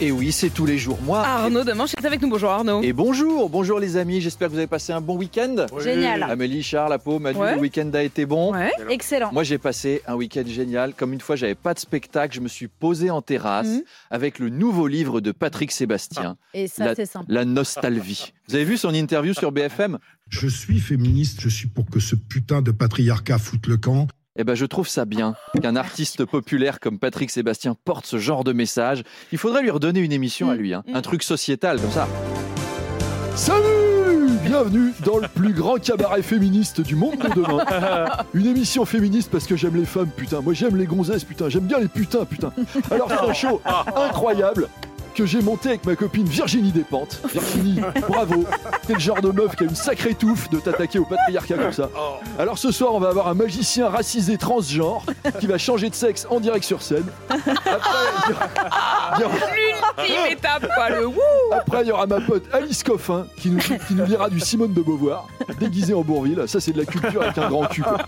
Et 0.00 0.12
oui, 0.12 0.30
c'est 0.30 0.50
tous 0.50 0.64
les 0.64 0.78
jours. 0.78 0.96
Moi. 1.02 1.18
Arnaud 1.26 1.64
Demanche 1.64 1.92
est 2.00 2.04
avec 2.06 2.22
nous. 2.22 2.28
Bonjour 2.30 2.50
Arnaud. 2.50 2.82
Et 2.82 2.92
bonjour, 2.92 3.50
bonjour 3.50 3.80
les 3.80 3.96
amis. 3.96 4.20
J'espère 4.20 4.46
que 4.46 4.52
vous 4.52 4.58
avez 4.58 4.68
passé 4.68 4.92
un 4.92 5.00
bon 5.00 5.16
week-end. 5.16 5.66
Génial. 5.82 6.22
Amélie, 6.22 6.62
Charles, 6.62 6.92
Apo, 6.92 7.18
Manu, 7.18 7.36
Ouais. 7.40 7.56
le 7.56 7.60
week-end 7.60 7.90
a 7.94 8.04
été 8.04 8.24
bon. 8.24 8.52
Ouais, 8.52 8.70
excellent. 8.90 9.32
Moi, 9.32 9.42
j'ai 9.42 9.58
passé 9.58 10.02
un 10.06 10.14
week-end 10.14 10.44
génial. 10.46 10.94
Comme 10.94 11.12
une 11.12 11.20
fois, 11.20 11.34
j'avais 11.34 11.56
pas 11.56 11.74
de 11.74 11.80
spectacle, 11.80 12.32
je 12.36 12.40
me 12.40 12.46
suis 12.46 12.68
posé 12.68 13.10
en 13.10 13.22
terrasse 13.22 13.66
Mhm. 13.66 13.82
avec 14.10 14.38
le 14.38 14.50
nouveau 14.50 14.86
livre 14.86 15.20
de 15.20 15.32
Patrick 15.32 15.72
Sébastien, 15.72 16.36
Et 16.54 16.68
ça, 16.68 16.84
La- 16.86 16.94
c'est 16.94 17.06
sympa. 17.06 17.26
La 17.28 17.44
nostalgie. 17.44 18.32
Vous 18.48 18.54
avez 18.54 18.64
vu 18.64 18.76
son 18.76 18.94
interview 18.94 19.34
sur 19.34 19.50
BFM 19.50 19.98
Je 20.28 20.46
suis 20.46 20.78
féministe, 20.78 21.40
je 21.40 21.48
suis 21.48 21.66
pour 21.68 21.86
que 21.86 21.98
ce 21.98 22.14
putain 22.14 22.62
de 22.62 22.70
patriarcat 22.70 23.38
foute 23.38 23.66
le 23.66 23.78
camp. 23.78 24.06
Eh 24.40 24.44
ben, 24.44 24.54
je 24.54 24.66
trouve 24.66 24.86
ça 24.86 25.04
bien 25.04 25.34
qu'un 25.60 25.74
artiste 25.74 26.24
populaire 26.24 26.78
comme 26.78 27.00
Patrick 27.00 27.28
Sébastien 27.28 27.74
porte 27.84 28.06
ce 28.06 28.18
genre 28.18 28.44
de 28.44 28.52
message. 28.52 29.02
Il 29.32 29.38
faudrait 29.38 29.62
lui 29.62 29.70
redonner 29.70 29.98
une 29.98 30.12
émission 30.12 30.48
à 30.48 30.54
lui, 30.54 30.74
hein. 30.74 30.84
un 30.94 31.02
truc 31.02 31.24
sociétal 31.24 31.80
comme 31.80 31.90
ça. 31.90 32.06
Salut 33.34 33.64
Bienvenue 34.44 34.92
dans 35.04 35.18
le 35.18 35.26
plus 35.26 35.52
grand 35.52 35.82
cabaret 35.82 36.22
féministe 36.22 36.80
du 36.80 36.94
monde 36.94 37.18
de 37.18 37.28
demain. 37.34 38.06
Une 38.34 38.46
émission 38.46 38.84
féministe 38.84 39.28
parce 39.30 39.46
que 39.46 39.56
j'aime 39.56 39.76
les 39.76 39.84
femmes, 39.84 40.08
putain. 40.16 40.40
Moi 40.40 40.54
j'aime 40.54 40.76
les 40.76 40.86
gonzesses, 40.86 41.24
putain. 41.24 41.48
J'aime 41.48 41.66
bien 41.66 41.78
les 41.78 41.88
putains, 41.88 42.24
putain. 42.24 42.52
Alors 42.90 43.08
c'est 43.10 43.28
un 43.28 43.32
show 43.34 43.60
incroyable 43.94 44.68
que 45.18 45.26
j'ai 45.26 45.42
monté 45.42 45.70
avec 45.70 45.84
ma 45.84 45.96
copine 45.96 46.26
Virginie 46.26 46.70
Despentes. 46.70 47.20
Virginie, 47.32 47.80
bravo. 48.08 48.44
T'es 48.86 48.92
le 48.92 49.00
genre 49.00 49.20
de 49.20 49.32
meuf 49.32 49.56
qui 49.56 49.64
a 49.64 49.66
une 49.66 49.74
sacrée 49.74 50.14
touffe 50.14 50.48
de 50.48 50.60
t'attaquer 50.60 51.00
au 51.00 51.04
patriarcat 51.04 51.56
comme 51.56 51.72
ça. 51.72 51.90
Alors 52.38 52.56
ce 52.56 52.70
soir, 52.70 52.94
on 52.94 53.00
va 53.00 53.08
avoir 53.08 53.26
un 53.26 53.34
magicien 53.34 53.88
racisé 53.88 54.36
transgenre 54.36 55.04
qui 55.40 55.48
va 55.48 55.58
changer 55.58 55.90
de 55.90 55.96
sexe 55.96 56.24
en 56.30 56.38
direct 56.38 56.64
sur 56.64 56.82
scène. 56.82 57.06
Après, 57.28 57.48
L'ultime 59.18 60.26
étape, 60.30 60.68
quoi, 60.72 60.90
le 60.90 61.06
wouh 61.08 61.18
après, 61.50 61.82
il 61.82 61.88
y 61.88 61.92
aura 61.92 62.06
ma 62.06 62.20
pote 62.20 62.44
Alice 62.52 62.82
Coffin 62.82 63.26
qui 63.38 63.50
nous, 63.50 63.58
qui 63.58 63.94
nous 63.94 64.04
lira 64.04 64.28
du 64.28 64.38
Simone 64.38 64.72
de 64.74 64.82
Beauvoir, 64.82 65.26
déguisée 65.58 65.94
en 65.94 66.02
Bourville. 66.02 66.44
Ça, 66.46 66.60
c'est 66.60 66.72
de 66.72 66.78
la 66.78 66.84
culture 66.84 67.22
avec 67.22 67.38
un 67.38 67.48
grand 67.48 67.66
cul. 67.66 67.82
quoi. 67.82 67.98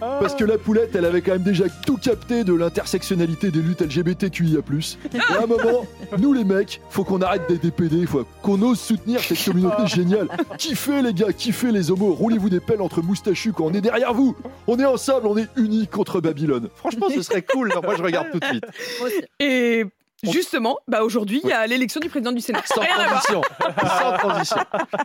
Parce 0.00 0.34
que 0.34 0.44
la 0.44 0.58
poulette, 0.58 0.94
elle 0.94 1.04
avait 1.04 1.20
quand 1.20 1.32
même 1.32 1.42
déjà 1.42 1.64
tout 1.84 1.96
capté 1.96 2.44
de 2.44 2.54
l'intersectionnalité 2.54 3.50
des 3.50 3.60
luttes 3.60 3.82
LGBTQIA. 3.82 4.60
Et 5.12 5.18
à 5.34 5.42
un 5.42 5.46
moment, 5.46 5.86
nous 6.18 6.32
les 6.32 6.44
mecs, 6.44 6.53
faut 6.90 7.04
qu'on 7.04 7.20
arrête 7.22 7.42
des 7.50 7.70
PD, 7.70 8.06
faut 8.06 8.24
qu'on 8.42 8.60
ose 8.62 8.80
soutenir 8.80 9.20
cette 9.20 9.42
communauté 9.44 9.86
géniale. 9.86 10.28
Kiffez 10.58 11.02
les 11.02 11.14
gars, 11.14 11.32
kiffez 11.32 11.72
les 11.72 11.90
homos, 11.90 12.12
roulez-vous 12.14 12.50
des 12.50 12.60
pelles 12.60 12.82
entre 12.82 13.02
moustachus 13.02 13.52
quand 13.52 13.64
on 13.64 13.72
est 13.72 13.80
derrière 13.80 14.14
vous. 14.14 14.36
On 14.66 14.78
est 14.78 14.84
ensemble, 14.84 15.26
on 15.26 15.36
est 15.36 15.48
unis 15.56 15.86
contre 15.86 16.20
Babylone. 16.20 16.68
Franchement, 16.76 17.08
ce 17.14 17.22
serait 17.22 17.42
cool. 17.42 17.72
Non, 17.74 17.80
moi, 17.82 17.96
je 17.96 18.02
regarde 18.02 18.28
tout 18.32 18.38
de 18.38 18.44
suite. 18.44 18.64
Et 19.40 19.84
justement, 20.22 20.78
bah 20.88 21.02
aujourd'hui, 21.02 21.40
il 21.44 21.50
y 21.50 21.52
a 21.52 21.66
l'élection 21.66 22.00
du 22.00 22.08
président 22.08 22.32
du 22.32 22.40
Sénat. 22.40 22.62
Transition. 22.62 23.42
Sans 23.82 24.12
transition. 24.18 24.56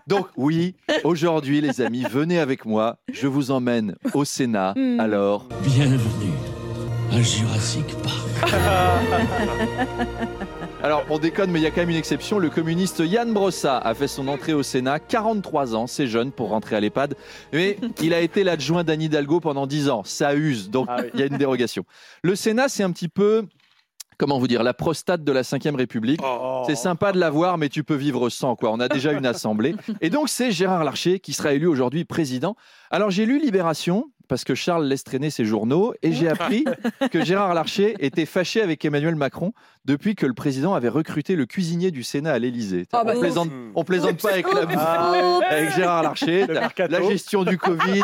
Donc 0.07 0.27
oui, 0.37 0.75
aujourd'hui 1.03 1.61
les 1.61 1.81
amis, 1.81 2.05
venez 2.09 2.39
avec 2.39 2.65
moi. 2.65 2.97
Je 3.11 3.27
vous 3.27 3.51
emmène 3.51 3.95
au 4.13 4.25
Sénat. 4.25 4.73
Hmm. 4.75 4.99
Alors, 4.99 5.47
Bienvenue 5.63 6.33
à 7.11 7.21
Jurassic 7.21 7.85
Park. 8.03 8.53
alors 10.81 11.05
on 11.09 11.19
déconne, 11.19 11.51
mais 11.51 11.59
il 11.59 11.63
y 11.63 11.65
a 11.65 11.71
quand 11.71 11.81
même 11.81 11.89
une 11.89 11.97
exception. 11.97 12.39
Le 12.39 12.49
communiste 12.49 12.99
Yann 12.99 13.33
Brossa 13.33 13.77
a 13.77 13.93
fait 13.93 14.07
son 14.07 14.29
entrée 14.29 14.53
au 14.53 14.63
Sénat. 14.63 14.99
43 14.99 15.75
ans, 15.75 15.87
c'est 15.87 16.07
jeune 16.07 16.31
pour 16.31 16.49
rentrer 16.49 16.77
à 16.77 16.79
l'EHPAD. 16.79 17.15
Mais 17.51 17.77
il 18.01 18.13
a 18.13 18.21
été 18.21 18.45
l'adjoint 18.45 18.85
d'Anne 18.85 19.01
Hidalgo 19.01 19.41
pendant 19.41 19.67
10 19.67 19.89
ans. 19.89 20.03
Ça 20.05 20.35
use, 20.35 20.69
donc 20.69 20.87
il 21.13 21.19
y 21.19 21.23
a 21.23 21.25
une 21.25 21.37
dérogation. 21.37 21.83
Le 22.23 22.35
Sénat, 22.35 22.69
c'est 22.69 22.83
un 22.83 22.91
petit 22.91 23.09
peu... 23.09 23.45
Comment 24.17 24.37
vous 24.37 24.49
dire, 24.49 24.63
la 24.63 24.73
prostate 24.73 25.23
de 25.23 25.31
la 25.31 25.43
Ve 25.43 25.75
République. 25.75 26.19
C'est 26.67 26.75
sympa 26.75 27.13
de 27.13 27.19
l'avoir, 27.19 27.57
mais 27.57 27.69
tu 27.69 27.85
peux 27.85 27.95
vivre 27.95 28.29
sans, 28.29 28.57
quoi. 28.57 28.69
On 28.69 28.81
a 28.81 28.89
déjà 28.89 29.13
une 29.13 29.25
assemblée. 29.25 29.75
Et 30.01 30.09
donc, 30.09 30.27
c'est 30.27 30.51
Gérard 30.51 30.83
Larcher 30.83 31.21
qui 31.21 31.31
sera 31.31 31.53
élu 31.53 31.67
aujourd'hui 31.67 32.03
président. 32.03 32.57
Alors, 32.91 33.11
j'ai 33.11 33.25
lu 33.25 33.39
Libération, 33.39 34.11
parce 34.29 34.45
que 34.45 34.55
Charles 34.55 34.85
laisse 34.85 35.03
traîner 35.03 35.31
ses 35.31 35.43
journaux, 35.43 35.93
et 36.01 36.13
j'ai 36.13 36.29
appris 36.29 36.63
que 37.11 37.25
Gérard 37.25 37.53
Larcher 37.53 37.95
était 37.99 38.25
fâché 38.25 38.61
avec 38.61 38.85
Emmanuel 38.85 39.15
Macron 39.15 39.51
depuis 39.83 40.15
que 40.15 40.25
le 40.25 40.33
président 40.33 40.75
avait 40.75 40.87
recruté 40.87 41.35
le 41.35 41.45
cuisinier 41.45 41.91
du 41.91 42.03
Sénat 42.03 42.33
à 42.33 42.39
l'Élysée. 42.39 42.85
Ah 42.93 43.03
bah, 43.03 43.13
on 43.15 43.19
plaisante, 43.19 43.49
on 43.75 43.83
plaisante 43.83 44.21
pas 44.21 44.29
avec 44.29 44.53
la 44.53 44.65
bouffe. 44.65 45.43
Avec 45.49 45.71
Gérard 45.71 46.03
Larcher, 46.03 46.45
la 46.47 47.01
gestion 47.01 47.43
du 47.43 47.57
Covid, 47.57 48.03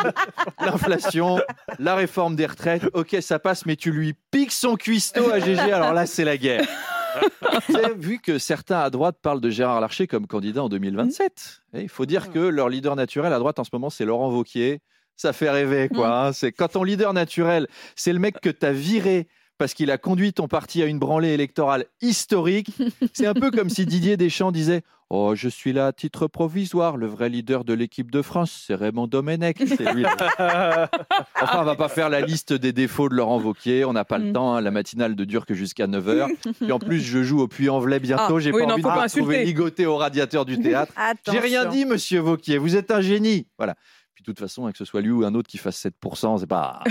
l'inflation, 0.60 1.38
la 1.78 1.94
réforme 1.94 2.36
des 2.36 2.46
retraites. 2.46 2.84
Ok, 2.92 3.16
ça 3.20 3.38
passe, 3.38 3.64
mais 3.64 3.76
tu 3.76 3.92
lui 3.92 4.14
piques 4.30 4.52
son 4.52 4.74
cuistot 4.74 5.30
à 5.30 5.38
GG. 5.38 5.72
Alors 5.72 5.94
là, 5.94 6.06
c'est 6.06 6.24
la 6.24 6.36
guerre. 6.36 6.66
Vous 7.68 7.76
avez 7.76 7.94
vu 7.94 8.18
que 8.18 8.38
certains 8.38 8.80
à 8.80 8.90
droite 8.90 9.16
parlent 9.22 9.40
de 9.40 9.48
Gérard 9.48 9.80
Larcher 9.80 10.06
comme 10.06 10.26
candidat 10.26 10.64
en 10.64 10.68
2027. 10.68 11.62
Et 11.74 11.82
il 11.82 11.88
faut 11.88 12.04
dire 12.04 12.30
que 12.32 12.40
leur 12.40 12.68
leader 12.68 12.96
naturel 12.96 13.32
à 13.32 13.38
droite 13.38 13.58
en 13.58 13.64
ce 13.64 13.70
moment, 13.72 13.90
c'est 13.90 14.04
Laurent 14.04 14.28
Vauquier. 14.28 14.80
Ça 15.16 15.32
fait 15.32 15.50
rêver, 15.50 15.88
quoi. 15.88 16.26
hein. 16.26 16.32
C'est 16.32 16.52
quand 16.52 16.68
ton 16.68 16.82
leader 16.84 17.12
naturel, 17.14 17.66
c'est 17.94 18.12
le 18.12 18.18
mec 18.18 18.40
que 18.40 18.50
tu 18.50 18.64
as 18.66 18.72
viré 18.72 19.28
parce 19.58 19.72
qu'il 19.72 19.90
a 19.90 19.96
conduit 19.96 20.34
ton 20.34 20.48
parti 20.48 20.82
à 20.82 20.86
une 20.86 20.98
branlée 20.98 21.30
électorale 21.30 21.86
historique. 22.02 22.68
C'est 23.14 23.26
un 23.26 23.32
peu 23.32 23.50
comme 23.50 23.70
si 23.70 23.86
Didier 23.86 24.18
Deschamps 24.18 24.52
disait 24.52 24.82
Oh, 25.08 25.34
je 25.34 25.48
suis 25.48 25.72
là 25.72 25.86
à 25.86 25.92
titre 25.94 26.26
provisoire. 26.26 26.96
Le 26.98 27.06
vrai 27.06 27.28
leader 27.30 27.64
de 27.64 27.72
l'équipe 27.72 28.10
de 28.10 28.20
France, 28.22 28.64
c'est 28.66 28.74
Raymond 28.74 29.06
Domenech. 29.06 29.56
C'est 29.66 29.94
lui. 29.94 30.04
Enfin, 31.40 31.60
on 31.60 31.64
va 31.64 31.76
pas 31.76 31.88
faire 31.88 32.08
la 32.08 32.20
liste 32.20 32.52
des 32.52 32.72
défauts 32.72 33.08
de 33.08 33.14
Laurent 33.14 33.38
Vauquier. 33.38 33.84
On 33.84 33.92
n'a 33.92 34.04
pas 34.04 34.18
le 34.18 34.26
Mm. 34.30 34.32
temps. 34.32 34.54
hein. 34.56 34.60
La 34.60 34.70
matinale 34.70 35.14
ne 35.16 35.24
dure 35.24 35.46
que 35.46 35.54
jusqu'à 35.54 35.86
9h. 35.86 36.28
Et 36.68 36.72
en 36.72 36.78
plus, 36.78 37.00
je 37.00 37.22
joue 37.22 37.40
au 37.40 37.48
Puy-en-Velay 37.48 38.00
bientôt. 38.00 38.36
Ah, 38.36 38.40
J'ai 38.40 38.50
oui, 38.52 38.62
pas 38.62 38.66
non, 38.66 38.72
envie 38.74 38.82
de 38.82 38.88
me 38.88 38.92
retrouver 39.00 39.44
ligoté 39.44 39.86
au 39.86 39.96
radiateur 39.96 40.44
du 40.44 40.58
théâtre. 40.60 40.92
J'ai 41.30 41.38
rien 41.38 41.66
dit, 41.66 41.84
monsieur 41.84 42.20
Vauquier. 42.20 42.58
Vous 42.58 42.76
êtes 42.76 42.90
un 42.90 43.00
génie. 43.00 43.46
Voilà. 43.58 43.74
Toute 44.26 44.40
façon, 44.40 44.68
que 44.72 44.76
ce 44.76 44.84
soit 44.84 45.02
lui 45.02 45.12
ou 45.12 45.24
un 45.24 45.36
autre 45.36 45.48
qui 45.48 45.56
fasse 45.56 45.86
7%, 45.86 46.40
c'est 46.40 46.48
pas. 46.48 46.82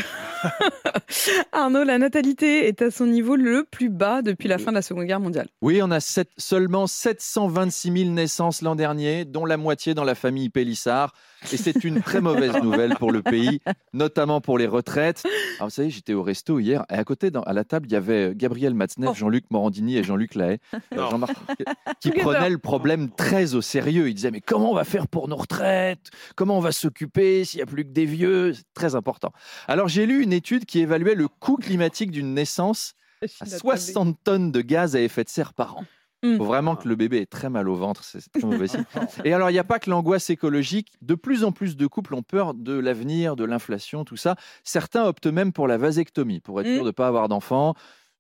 Arnaud, 1.52 1.84
la 1.84 1.98
natalité 1.98 2.66
est 2.66 2.82
à 2.82 2.90
son 2.92 3.08
niveau 3.08 3.36
le 3.36 3.66
plus 3.70 3.90
bas 3.90 4.22
depuis 4.22 4.48
la 4.48 4.58
fin 4.58 4.72
de 4.72 4.76
la 4.76 4.82
Seconde 4.82 5.04
Guerre 5.04 5.20
mondiale. 5.20 5.50
Oui, 5.62 5.82
on 5.84 5.92
a 5.92 6.00
seulement 6.00 6.88
726 6.88 7.92
000 7.92 8.12
naissances 8.12 8.62
l'an 8.62 8.76
dernier, 8.76 9.26
dont 9.26 9.46
la 9.46 9.58
moitié 9.58 9.94
dans 9.94 10.06
la 10.06 10.16
famille 10.16 10.48
Pélissard. 10.48 11.14
Et 11.54 11.58
c'est 11.58 11.84
une 11.84 12.02
très 12.02 12.22
mauvaise 12.22 12.56
nouvelle 12.62 12.96
pour 12.96 13.12
le 13.12 13.22
pays, 13.22 13.60
notamment 13.94 14.42
pour 14.42 14.58
les 14.58 14.68
retraites. 14.68 15.24
Alors, 15.58 15.68
vous 15.70 15.74
savez, 15.74 15.90
j'étais 15.90 16.14
au 16.14 16.24
resto 16.24 16.60
hier, 16.60 16.86
et 16.90 16.96
à 16.96 17.04
côté, 17.04 17.32
dans- 17.32 17.44
à 17.44 17.54
la 17.54 17.64
table, 17.64 17.88
il 17.88 17.94
y 17.94 17.96
avait 17.96 18.34
Gabriel 18.36 18.74
Matzneff, 18.74 19.10
Oh. 19.12 19.14
Jean-Luc 19.16 19.46
Morandini 19.52 19.98
et 19.98 20.04
Jean-Luc 20.04 20.36
Lahaye, 20.36 20.58
euh, 20.74 21.10
Jean-Marc, 21.10 21.34
qui 22.02 22.12
prenaient 22.12 22.50
le 22.50 22.58
problème 22.58 23.10
très 23.12 23.56
au 23.56 23.62
sérieux. 23.62 24.10
Ils 24.10 24.14
disaient, 24.16 24.32
mais 24.32 24.42
comment 24.42 24.72
on 24.72 24.76
va 24.76 24.84
faire 24.84 25.08
pour 25.08 25.28
nos 25.28 25.36
retraites? 25.38 26.10
Comment 26.36 26.58
on 26.58 26.62
va 26.62 26.72
s'occuper 26.72 27.46
s'il 27.46 27.60
n'y 27.60 27.64
a 27.64 27.68
plus 27.68 27.84
que 27.86 27.92
des 27.92 28.06
vieux? 28.06 28.54
C'est 28.54 28.64
très 28.74 28.96
important. 28.96 29.32
Alors, 29.68 29.88
j'ai 29.88 30.06
lu 30.06 30.24
une 30.24 30.34
étude 30.34 30.66
qui 30.66 30.80
évaluait 30.80 31.16
le 31.16 31.28
coût 31.28 31.58
climatique 31.58 32.12
d'une 32.12 32.34
naissance 32.34 32.94
à 33.40 33.46
60 33.46 34.18
tonnes 34.24 34.52
de 34.52 34.62
gaz 34.62 34.96
à 34.96 35.02
effet 35.02 35.24
de 35.24 35.30
serre 35.30 35.54
par 35.54 35.78
an. 35.78 35.86
Il 36.34 36.38
faut 36.38 36.46
vraiment 36.46 36.76
que 36.76 36.88
le 36.88 36.96
bébé 36.96 37.20
ait 37.22 37.26
très 37.26 37.50
mal 37.50 37.68
au 37.70 37.76
ventre, 37.76 38.04
c'est 38.04 38.20
c'est 38.20 38.32
très 38.32 38.48
mauvais 38.48 38.68
signe. 38.68 38.86
Et 39.26 39.34
alors, 39.34 39.50
il 39.50 39.54
n'y 39.54 39.60
a 39.60 39.64
pas 39.64 39.80
que 39.80 39.90
l'angoisse 39.90 40.30
écologique. 40.30 40.94
De 41.02 41.16
plus 41.16 41.44
en 41.44 41.52
plus 41.52 41.76
de 41.78 41.88
couples 41.88 42.16
ont 42.16 42.24
peur 42.24 42.54
de 42.54 42.74
l'avenir, 42.78 43.36
de 43.36 43.44
l'inflation, 43.46 44.04
tout 44.06 44.18
ça. 44.18 44.36
Certains 44.64 45.06
optent 45.06 45.28
même 45.28 45.52
pour 45.54 45.68
la 45.68 45.78
vasectomie, 45.78 46.40
pour 46.40 46.60
être 46.62 46.68
Mm. 46.68 46.74
sûr 46.76 46.82
de 46.84 46.88
ne 46.88 46.92
pas 46.92 47.08
avoir 47.08 47.28
d'enfants. 47.28 47.74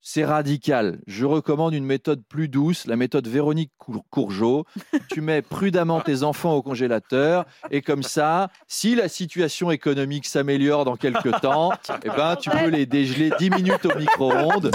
C'est 0.08 0.24
radical. 0.24 1.00
Je 1.08 1.26
recommande 1.26 1.74
une 1.74 1.84
méthode 1.84 2.22
plus 2.30 2.48
douce, 2.48 2.86
la 2.86 2.96
méthode 2.96 3.28
Véronique 3.28 3.72
Cour- 3.80 4.06
Courgeot. 4.12 4.66
Tu 5.10 5.20
mets 5.22 5.42
prudemment 5.42 6.00
tes 6.00 6.22
enfants 6.22 6.54
au 6.54 6.62
congélateur 6.62 7.46
et 7.72 7.82
comme 7.82 8.04
ça, 8.04 8.50
si 8.68 8.94
la 8.94 9.08
situation 9.10 9.72
économique 9.72 10.28
s'améliore 10.28 10.86
dans 10.86 10.96
quelques 10.96 11.32
temps, 11.42 11.72
eh 12.04 12.10
ben, 12.10 12.36
tu 12.36 12.52
peux 12.52 12.68
les 12.68 12.86
dégeler 12.86 13.32
10 13.40 13.50
minutes 13.50 13.84
au 13.88 13.98
micro-ondes. 13.98 14.70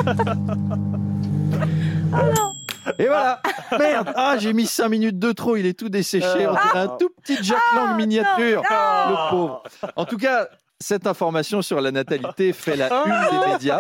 Et 3.01 3.07
voilà. 3.07 3.41
Merde. 3.79 4.13
Ah, 4.15 4.37
j'ai 4.39 4.53
mis 4.53 4.67
5 4.67 4.89
minutes 4.89 5.19
de 5.19 5.33
trop. 5.33 5.57
Il 5.57 5.67
est 5.67 5.79
tout 5.79 5.89
desséché. 5.89 6.47
On 6.47 6.53
dirait 6.53 6.79
un 6.79 6.89
tout 6.89 7.09
petit 7.23 7.39
Jack 7.43 7.59
Lang 7.75 7.97
miniature. 7.97 8.63
Le 8.71 9.31
pauvre. 9.31 9.63
En 9.97 10.05
tout 10.05 10.17
cas, 10.19 10.49
cette 10.79 11.07
information 11.07 11.63
sur 11.63 11.81
la 11.81 11.91
natalité 11.91 12.53
fait 12.53 12.77
la 12.77 12.89
une 13.07 13.41
des 13.47 13.53
médias. 13.53 13.79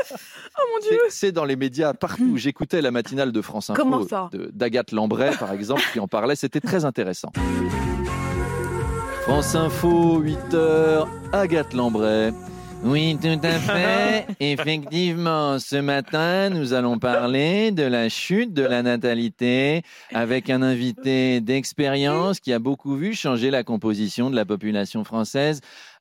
Oh 0.59 0.63
mon 0.75 0.89
Dieu 0.89 0.99
C'est- 1.09 1.33
dans 1.33 1.45
les 1.45 1.57
médias 1.57 1.93
partout. 1.95 2.37
J'écoutais 2.37 2.81
la 2.83 2.91
matinale 2.91 3.33
de 3.33 3.41
France 3.43 3.71
Info 3.71 4.07
d'Agathe 4.53 4.93
Lambray, 4.93 5.31
par 5.39 5.53
exemple, 5.53 5.83
qui 5.93 6.01
en 6.01 6.09
parlait. 6.09 6.37
C'était 6.37 6.61
très 6.61 6.85
intéressant. 6.85 7.31
France 9.23 9.55
Info, 9.55 10.19
8 10.19 10.55
heures, 10.55 11.09
Agathe 11.33 11.73
Lambray. 11.75 12.33
Oui, 12.83 13.19
tout 13.21 13.39
à 13.43 13.59
fait. 13.59 14.27
Effectivement, 14.41 15.59
ce 15.59 15.77
matin, 15.77 16.49
nous 16.49 16.73
allons 16.73 16.99
parler 16.99 17.73
de 17.73 17.83
la 17.83 18.09
chute 18.09 18.55
de 18.55 18.63
la 18.63 18.83
natalité 18.83 19.83
avec 20.15 20.49
un 20.49 20.63
invité 20.63 21.41
d'expérience 21.41 22.41
qui 22.41 22.53
a 22.55 22.59
beaucoup 22.59 22.97
vu 22.97 23.15
changer 23.15 23.51
la 23.51 23.65
composition 23.65 24.31
de 24.31 24.37
la 24.37 24.47
population 24.47 25.05
française. 25.05 25.61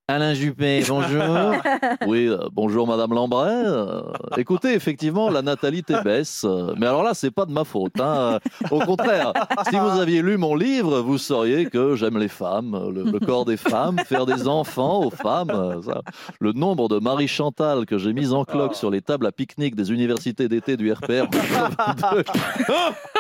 Alain 0.10 0.34
Juppé, 0.34 0.84
bonjour. 0.90 1.22
Oui, 2.08 2.28
euh, 2.28 2.38
bonjour 2.52 2.88
Madame 2.88 3.14
Lambray. 3.14 3.52
Euh, 3.66 4.02
écoutez, 4.38 4.74
effectivement, 4.74 5.30
la 5.30 5.44
natalité 5.44 5.94
baisse. 6.04 6.44
Euh, 6.46 6.74
Mais 6.80 6.88
alors 6.88 7.04
là, 7.04 7.12
c'est 7.14 7.30
pas 7.30 7.46
de 7.46 7.52
ma 7.52 7.64
faute. 7.64 7.94
hein. 8.02 8.40
Au 8.72 8.80
contraire, 8.80 9.34
si 9.70 9.78
vous 9.78 10.00
aviez 10.00 10.24
lu 10.24 10.38
mon 10.38 10.56
livre, 10.56 11.02
vous 11.02 11.20
sauriez 11.20 11.68
que 11.68 11.96
j'aime 11.96 12.18
les 12.18 12.28
femmes, 12.28 12.90
le, 12.92 13.04
le 13.04 13.20
corps 13.20 13.46
des 13.46 13.58
femmes, 13.58 14.00
faire 14.00 14.26
des 14.26 14.48
enfants 14.48 15.04
aux 15.04 15.12
femmes. 15.12 15.82
ça. 15.86 16.02
Le 16.40 16.54
nombre 16.54 16.88
de 16.90 16.98
Marie 16.98 17.28
Chantal 17.28 17.86
que 17.86 18.00
j'ai 18.00 18.14
mis 18.14 18.34
en 18.34 18.46
cloque 18.46 18.74
sur 18.74 18.90
les 18.90 19.02
tables 19.02 19.28
à 19.28 19.32
pique-nique 19.32 19.76
des 19.76 19.92
universités 19.92 20.48
d'été 20.48 20.76
du 20.76 20.92
RPR. 20.92 21.28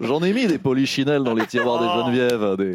J'en 0.00 0.20
ai 0.22 0.32
mis 0.32 0.46
des 0.46 0.58
polichinelles 0.58 1.22
dans 1.22 1.34
les 1.34 1.46
tiroirs 1.46 1.80
des 1.80 1.88
Geneviève, 1.88 2.56
des, 2.56 2.72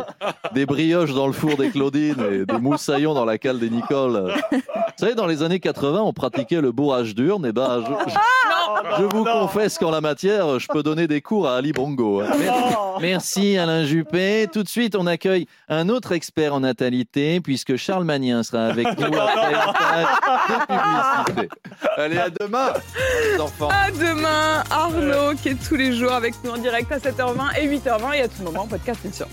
des 0.54 0.66
brioches 0.66 1.14
dans 1.14 1.28
le 1.28 1.34
four 1.34 1.58
des 1.58 1.70
Claudines 1.70 2.24
et 2.32 2.46
des 2.46 2.58
moussaillons 2.58 3.14
dans 3.14 3.26
la 3.26 3.38
cale 3.38 3.60
des 3.60 3.70
Nicole. 3.70 4.34
Vous 4.52 4.60
savez, 4.98 5.14
dans 5.16 5.28
les 5.28 5.44
années 5.44 5.60
80, 5.60 6.02
on 6.02 6.14
pratiquait 6.14 6.62
le 6.62 6.72
bourrage 6.72 7.14
d'urne. 7.16 7.46
Et 7.46 7.52
ben, 7.52 7.84
je 9.00 9.04
vous 9.04 9.24
confesse 9.24 9.78
qu'en 9.78 9.92
la 9.92 10.02
matière, 10.02 10.60
je 10.60 10.68
peux 10.68 10.84
donner 10.84 11.08
des 11.08 11.22
cours 11.22 11.48
à 11.48 11.58
Ali 11.58 11.72
Bongo. 11.74 12.22
hein. 12.22 12.28
Merci 13.02 13.58
Alain 13.58 13.84
Juppé. 13.86 14.48
Tout 14.52 14.64
de 14.64 14.68
suite, 14.70 14.96
on 14.96 15.06
accueille 15.08 15.48
un 15.70 15.90
autre 15.90 16.12
expert 16.14 16.54
en 16.54 16.60
natalité 16.62 17.40
puisque 17.42 17.76
Charles 17.76 18.04
Magnien 18.06 18.44
sera 18.44 18.66
avec 18.66 18.86
nous 19.00 19.06
après 19.18 19.52
une 19.54 19.60
page 19.74 20.08
de 20.50 21.36
publicité. 21.36 21.50
Allez, 21.98 22.18
à 22.18 22.30
demain, 22.30 22.74
les 23.34 23.40
enfants. 23.40 23.70
À 23.70 23.92
demain, 23.92 24.64
Arnaud 24.72 25.36
qui 25.42 25.50
est 25.50 25.68
tous 25.68 25.76
les 25.76 25.94
jours 25.94 26.12
avec 26.14 26.34
nous 26.44 26.52
en 26.52 26.58
direct 26.58 26.92
à 26.92 26.98
7h20 26.98 27.60
et 27.60 27.68
8h20 27.68 28.14
et 28.16 28.22
à 28.22 28.28
tout 28.28 28.44
moment 28.44 28.62
en 28.64 28.68
podcast 28.68 29.00
bien 29.04 29.12
sûr. 29.12 29.28